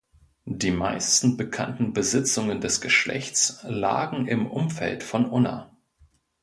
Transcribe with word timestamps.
Die 0.49 0.71
meisten 0.71 1.37
bekannten 1.37 1.93
Besitzungen 1.93 2.59
des 2.59 2.81
Geschlecht 2.81 3.57
lagen 3.61 4.25
im 4.27 4.47
Umfeld 4.47 5.03
von 5.03 5.29
Unna. 5.29 5.77